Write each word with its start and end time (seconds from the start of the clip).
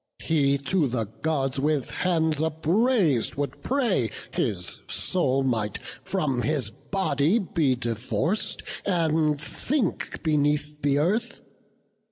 He 0.23 0.57
to 0.57 0.87
the 0.87 1.03
Gods 1.21 1.59
with 1.59 1.91
hands 1.91 2.37
uprais'd 2.41 3.35
would 3.35 3.61
pray 3.61 4.09
His 4.31 4.79
soul 4.87 5.43
might 5.43 5.77
from 5.77 6.41
his 6.41 6.71
body 6.71 7.37
be 7.37 7.75
divorc'd, 7.75 8.63
And 8.87 9.39
sink 9.39 10.21
beneath 10.23 10.81
the 10.81 10.97
earth! 10.97 11.43